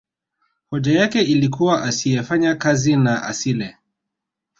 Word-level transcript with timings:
hoja 0.69 0.99
yake 0.99 1.21
ilikuwa 1.21 1.83
asiyefanya 1.83 2.55
kazi 2.55 2.95
na 2.95 3.23
asile 3.23 3.77